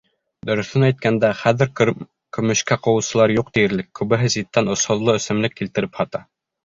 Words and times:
Дөрөҫөн 0.49 0.85
әйткәндә, 0.87 1.29
хәҙер 1.41 1.91
көмөшкә 2.37 2.77
ҡыуыусылар 2.87 3.35
юҡ 3.37 3.53
тиерлек, 3.59 3.93
күбеһе 4.01 4.33
ситтән 4.37 4.75
осһоҙло 4.77 5.17
эсемлек 5.21 5.59
килтереп 5.61 6.01
һата. 6.01 6.25